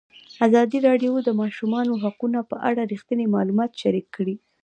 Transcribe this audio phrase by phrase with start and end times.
[0.45, 4.35] ازادي راډیو د د ماشومانو حقونه په اړه رښتیني معلومات شریک کړي.